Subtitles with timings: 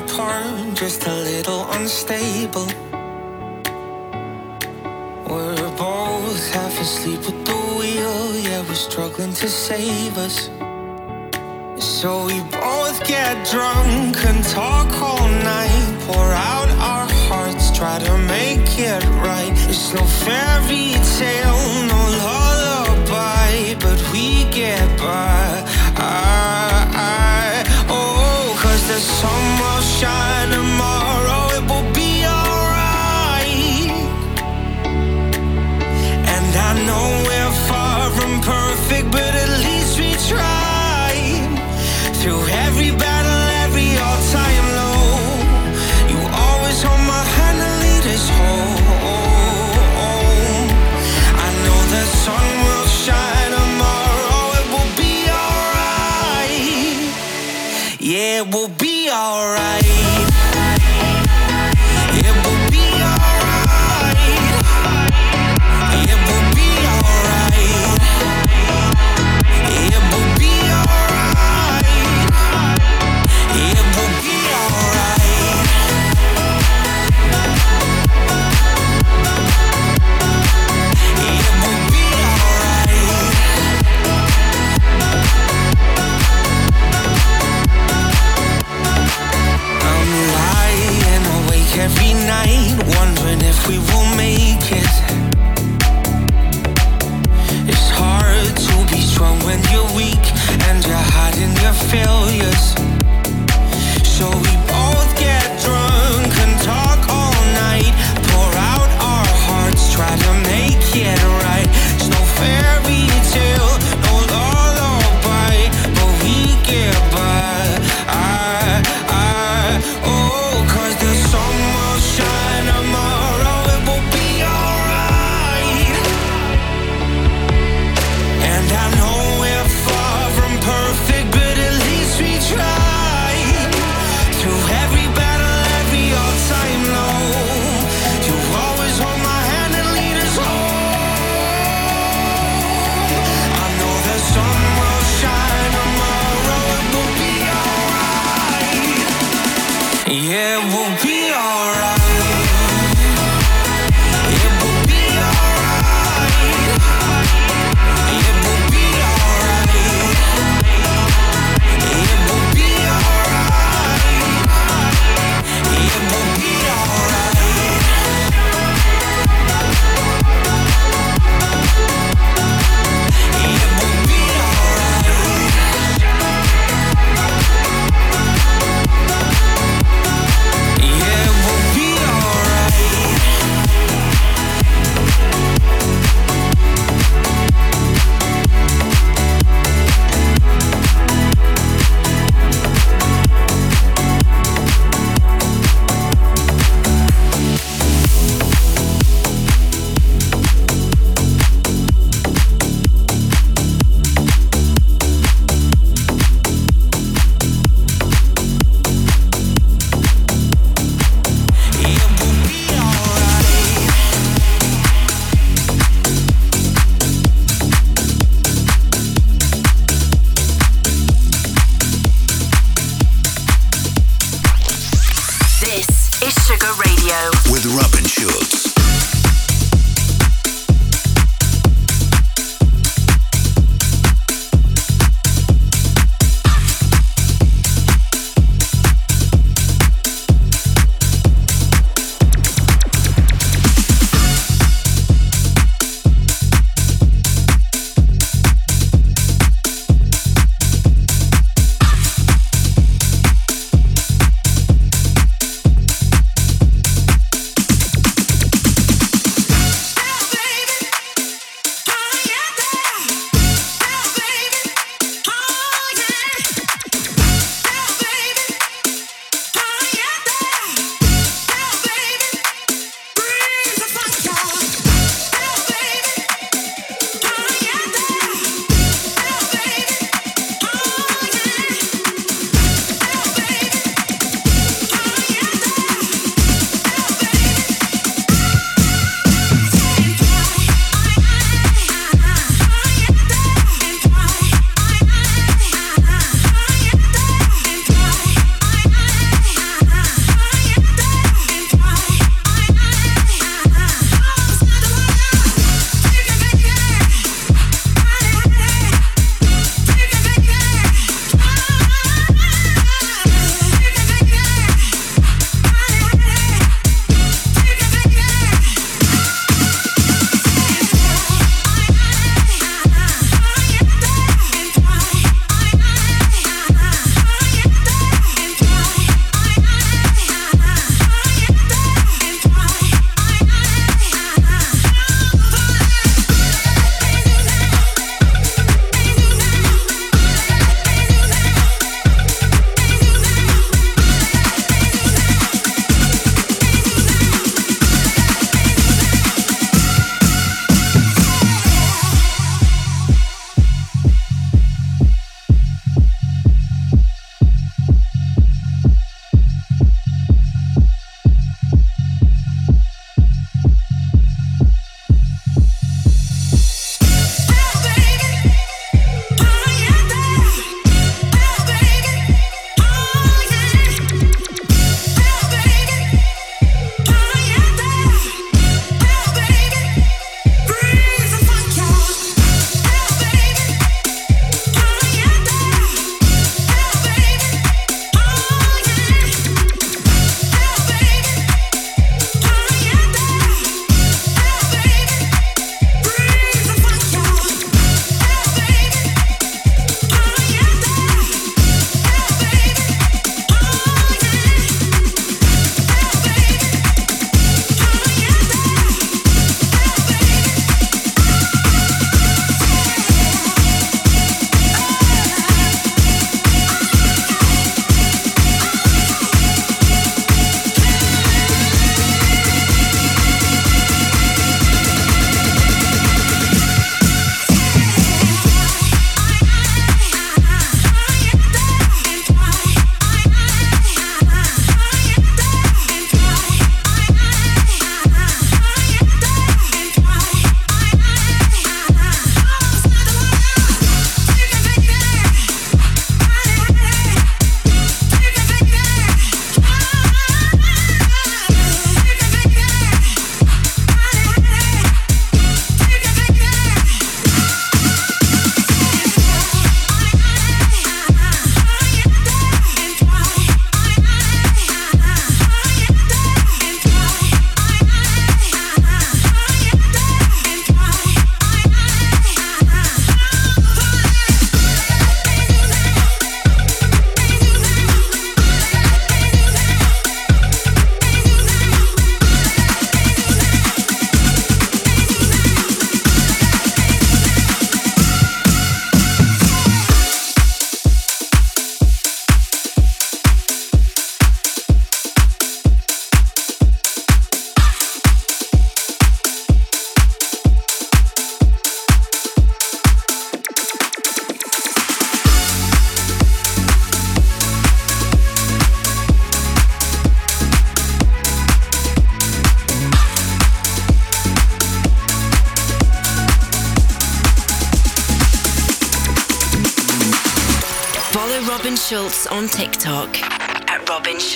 [0.00, 2.66] apart, just a little unstable.
[5.28, 10.50] We're both half asleep with the wheel, yeah, we're struggling to save us.
[11.78, 18.18] So we both get drunk and talk all night, pour out our hearts, try to
[18.18, 19.52] make it right.
[19.68, 21.62] It's no fairy tale,
[21.92, 25.64] no lullaby, but we get by.
[25.96, 27.25] I, I,
[28.88, 33.90] the sun will shine tomorrow, it will be alright.
[36.34, 41.10] And I know we're far from perfect, but at least we try.
[42.20, 42.42] Through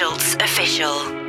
[0.00, 1.19] Schulz Official.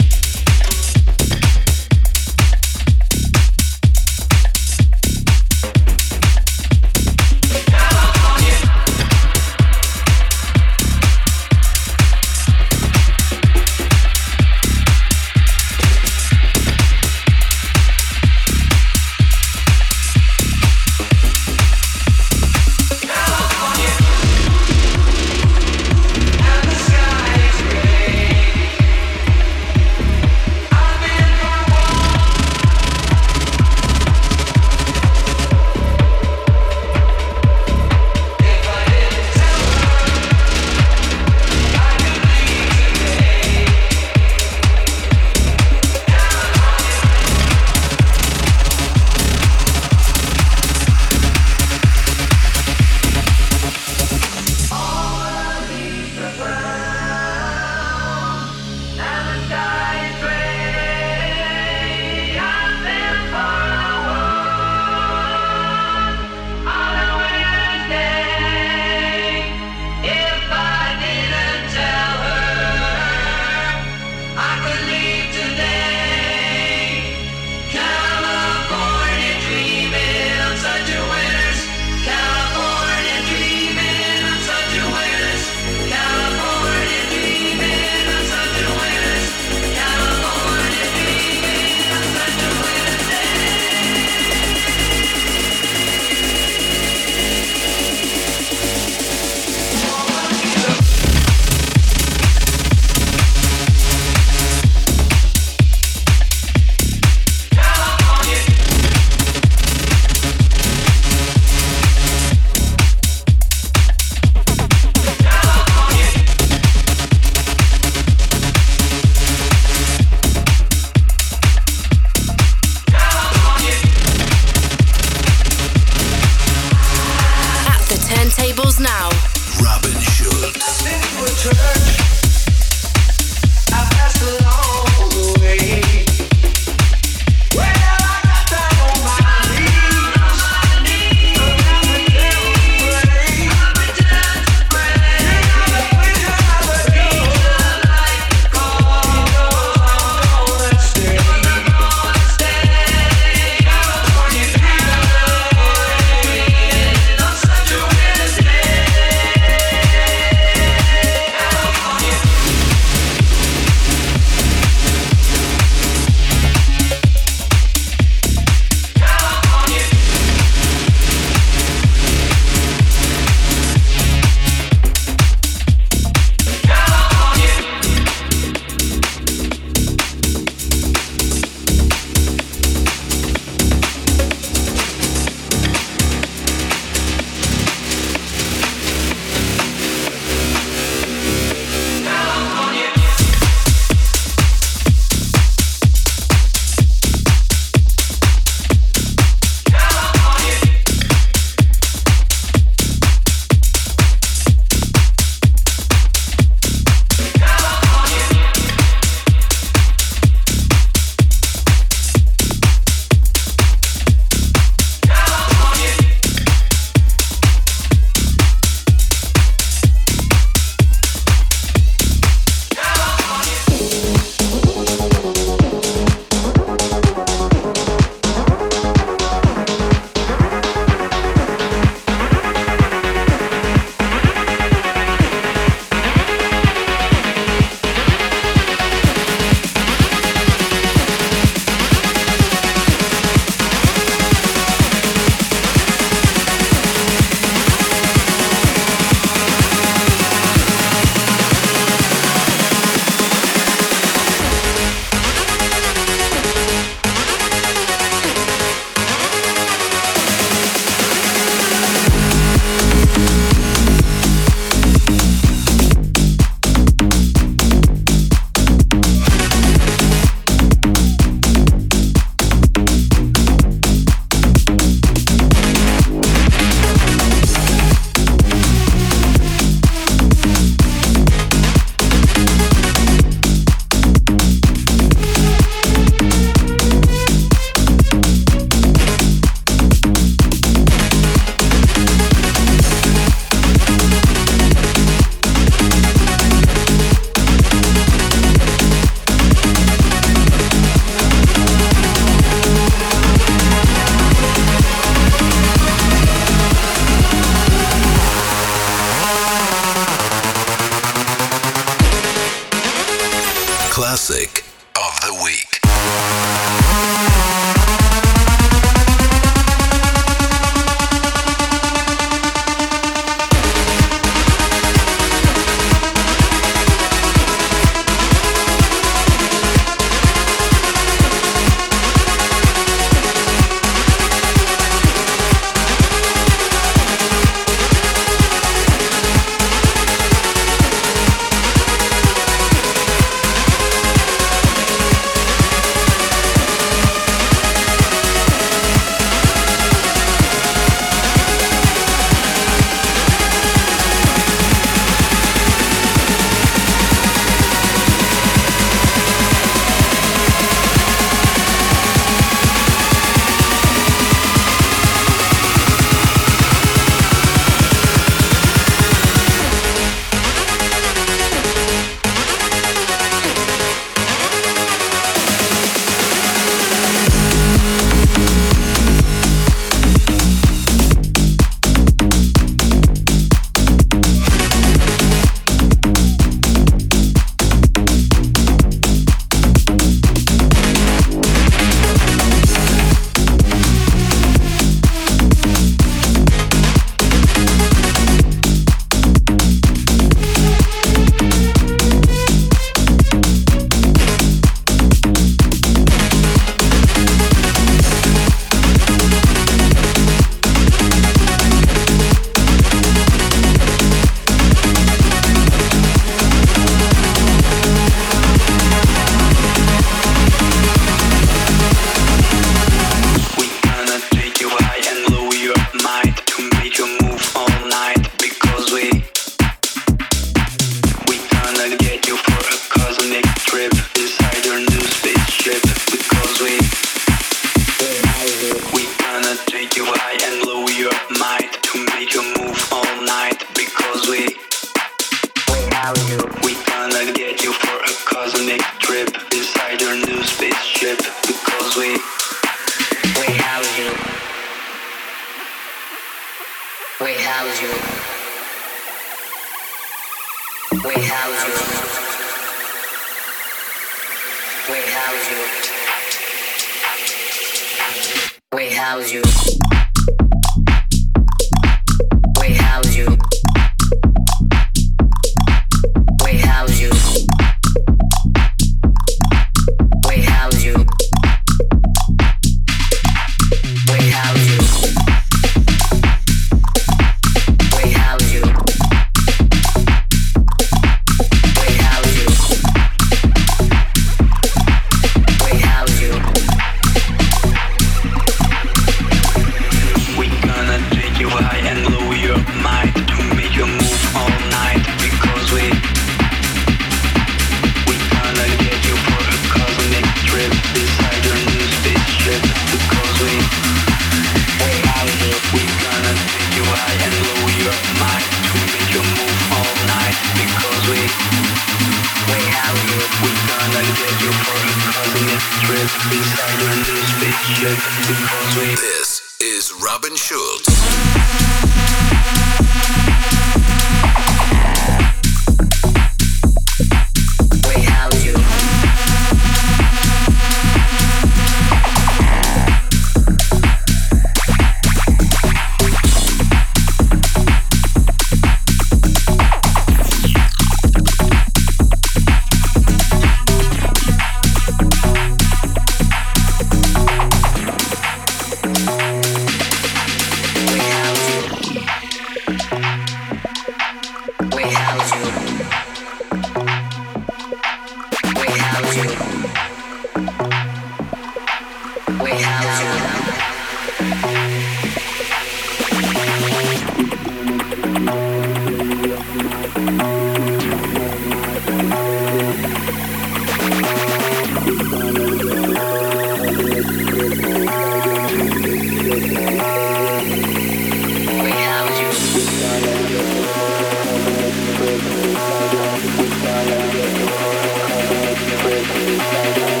[599.03, 600.00] ああ。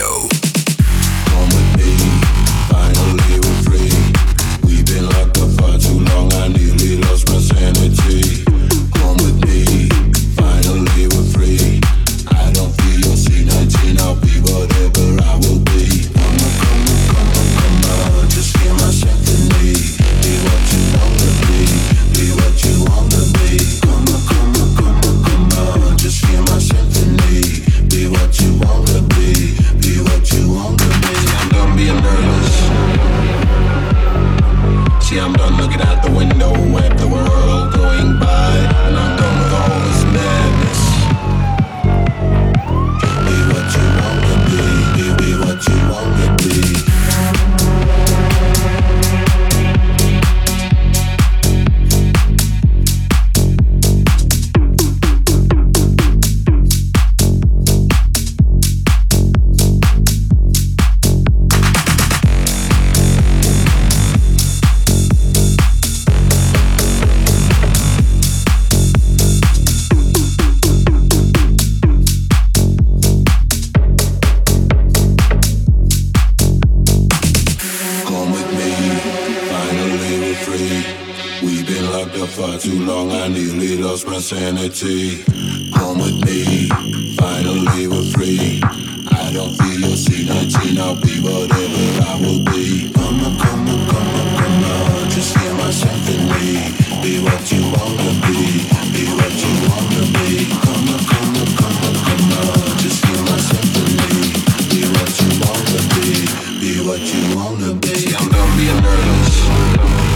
[0.00, 0.29] Radio.
[84.82, 85.24] reality.
[85.72, 86.68] Come with me,
[87.16, 88.60] finally we're free.
[88.64, 92.90] I don't feel your C19, I'll be whatever I will be.
[92.92, 96.72] Come on, come on, come on, come on, just hear my symphony.
[97.02, 100.48] Be what you wanna be, be what you wanna be.
[100.48, 104.32] Come on, come on, come on, come on, just hear my symphony.
[104.70, 106.08] Be what you wanna be,
[106.60, 107.94] be what you wanna be.
[107.94, 110.09] See, I'm gonna be a nerd.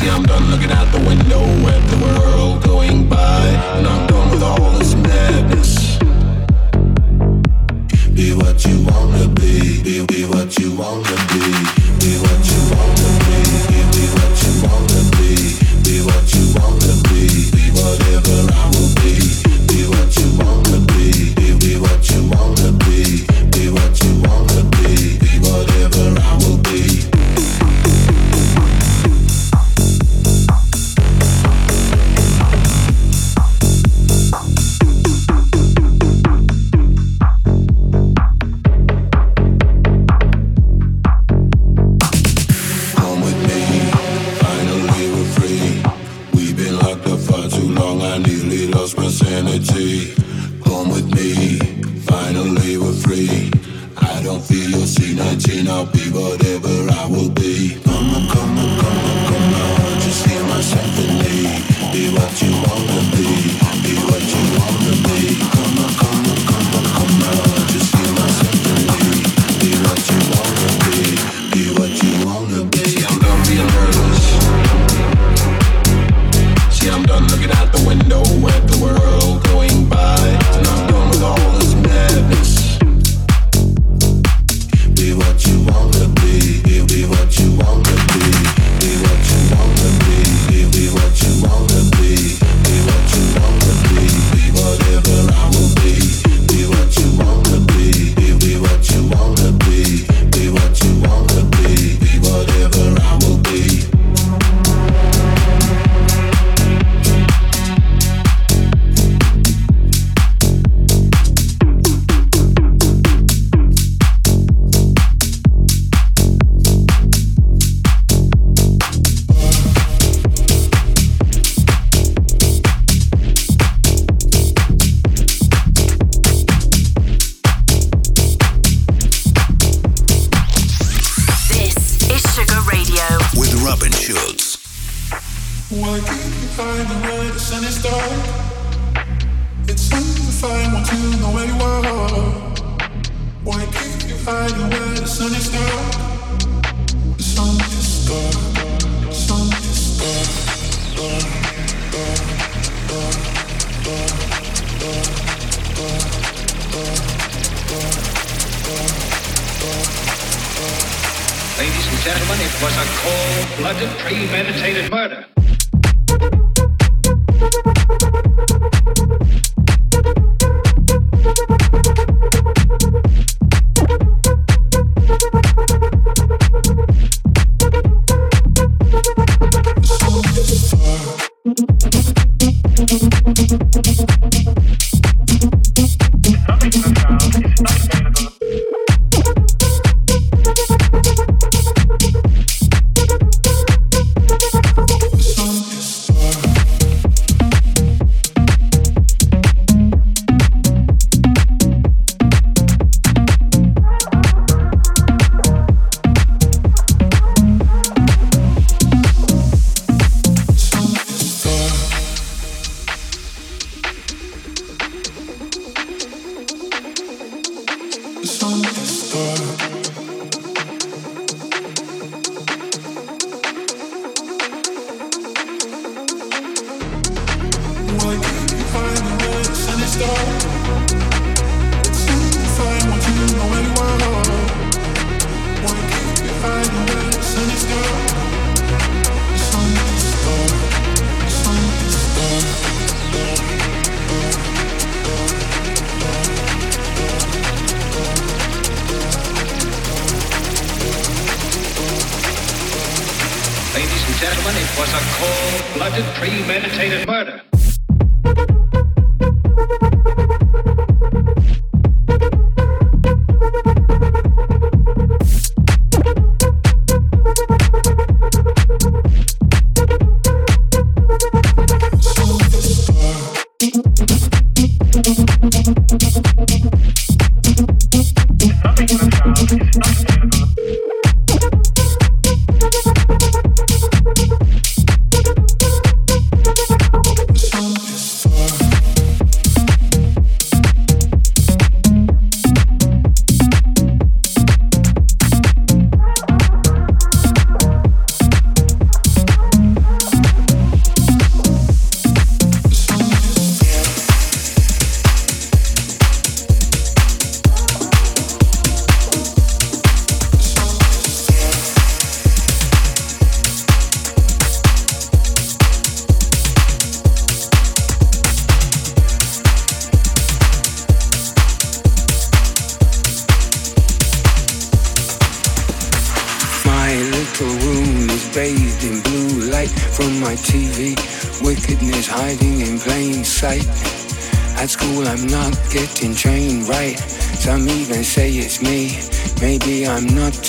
[0.00, 3.44] See, I'm done looking out the window at the world going by,
[3.76, 5.98] and I'm done with all this madness.
[8.08, 11.44] Be what you wanna be, be, be what you wanna be,
[12.00, 15.34] be what you wanna be, be, be what you wanna be,
[15.84, 18.79] be what you wanna be, be whatever I.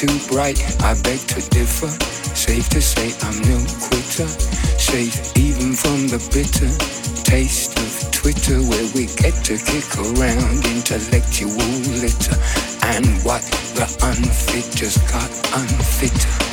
[0.02, 1.90] too bright, I beg to differ.
[2.36, 4.28] Safe to say I'm no quitter.
[4.80, 6.72] Safe even from the bitter
[7.24, 11.54] taste of Twitter, where we get to kick around intellectual
[12.02, 12.38] litter.
[12.84, 13.44] And what
[13.76, 16.51] the unfit just got unfitter.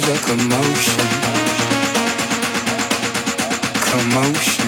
[0.00, 0.18] Cause a.
[0.26, 1.08] Commotion.
[3.90, 4.67] Commotion.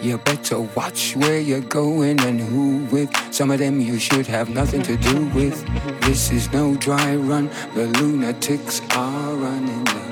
[0.00, 3.10] You better watch where you're going and who with.
[3.34, 5.64] Some of them you should have nothing to do with.
[6.02, 7.50] This is no dry run.
[7.74, 10.08] The lunatics are running the.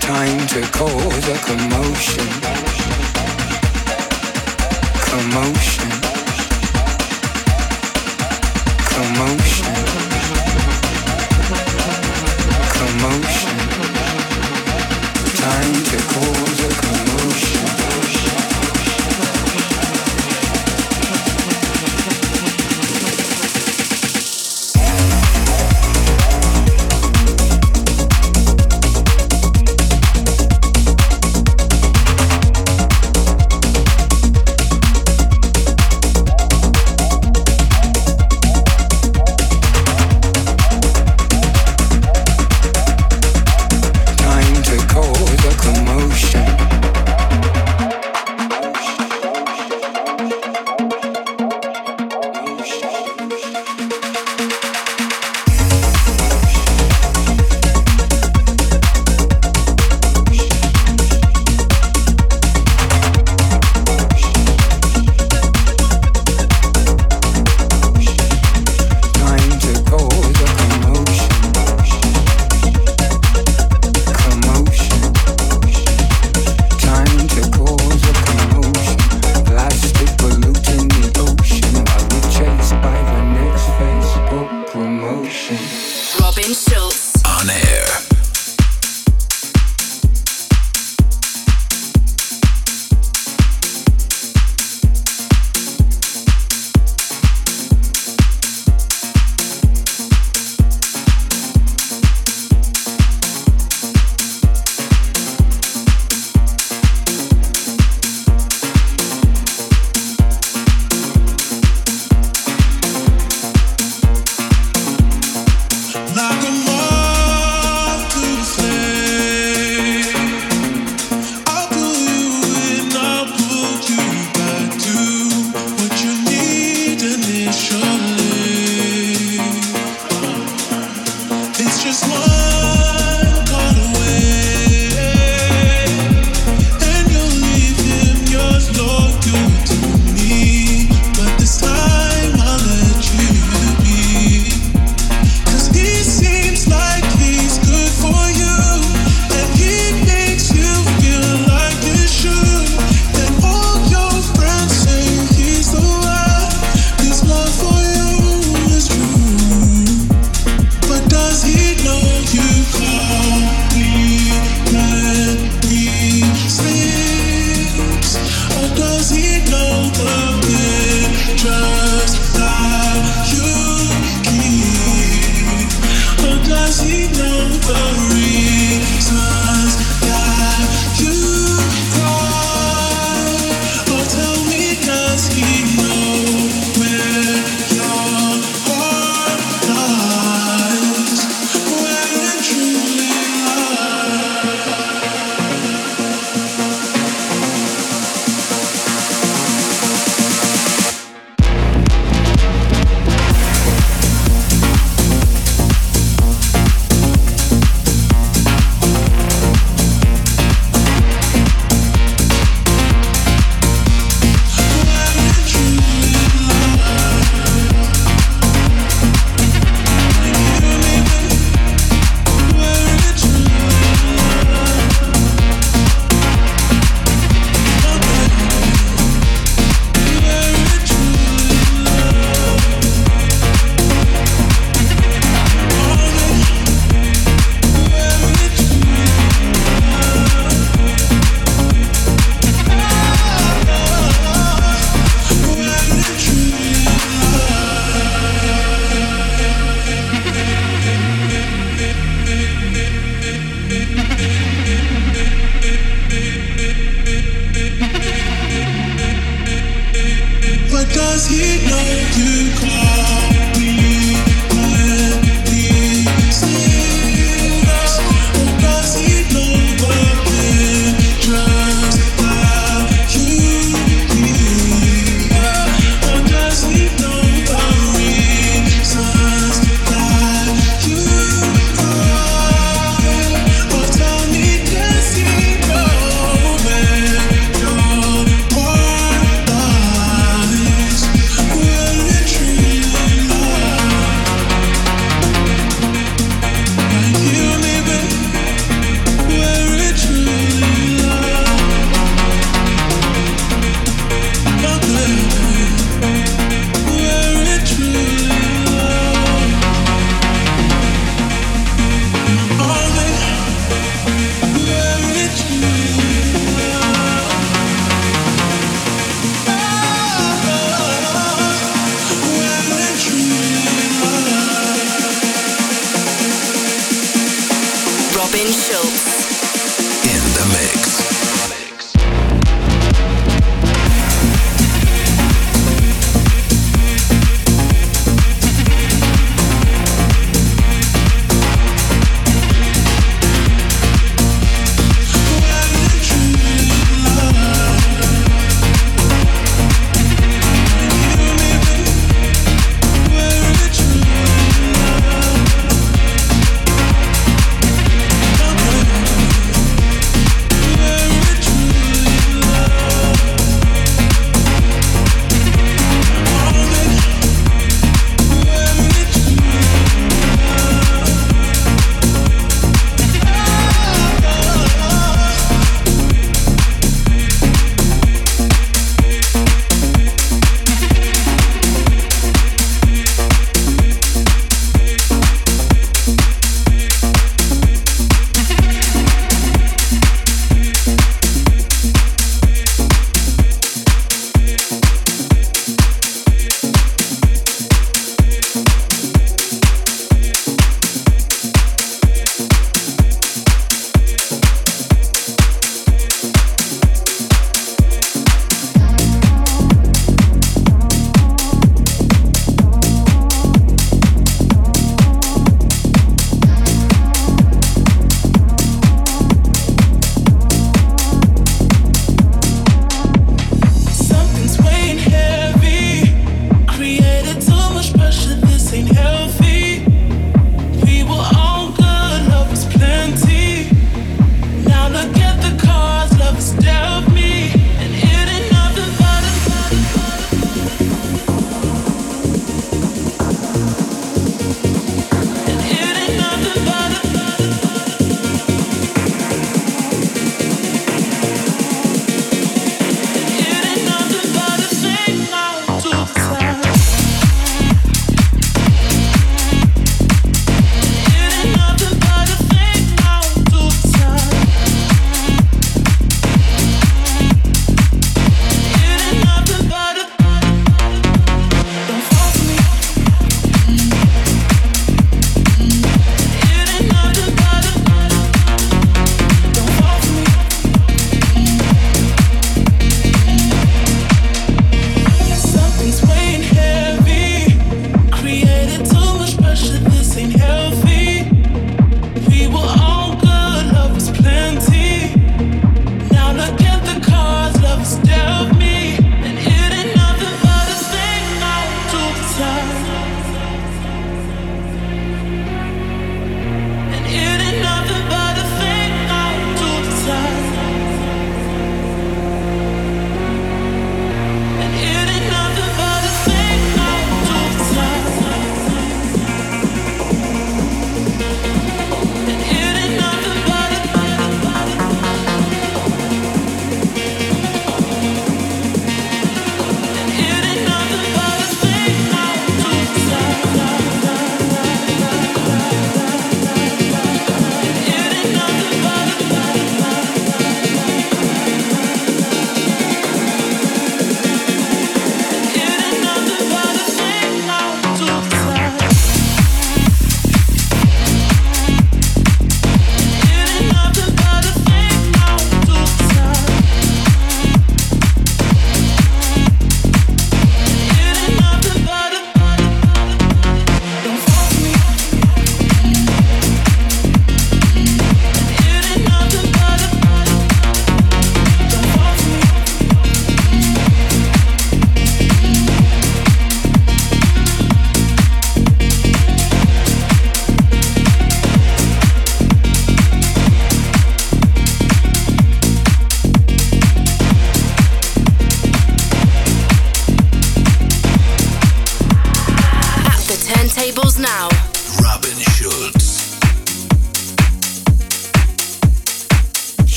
[0.00, 2.28] Time to cause a commotion.
[5.08, 5.90] commotion.
[8.90, 9.63] Commotion.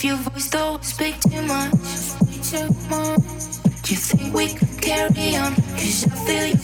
[0.00, 1.72] off your voice, don't speak too much.
[2.42, 3.20] Too much.
[3.82, 5.54] Do you think we could carry on?
[5.54, 6.59] Cause I feel you.